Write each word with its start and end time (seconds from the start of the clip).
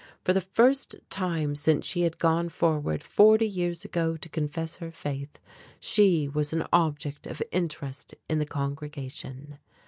For 0.23 0.33
the 0.33 0.41
first 0.41 0.95
time 1.11 1.53
since 1.53 1.85
she 1.85 2.01
had 2.01 2.17
gone 2.17 2.49
forward 2.49 3.03
forty 3.03 3.47
years 3.47 3.85
ago 3.85 4.17
to 4.17 4.29
confess 4.29 4.77
her 4.77 4.89
faith, 4.89 5.37
she 5.79 6.27
was 6.27 6.53
an 6.53 6.65
object 6.73 7.27
of 7.27 7.39
interest 7.51 8.15
to 8.27 8.35
the 8.35 8.47
congregation! 8.47 9.59